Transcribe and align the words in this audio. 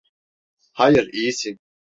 Hayır, 0.71 1.09
iyisin. 1.13 1.59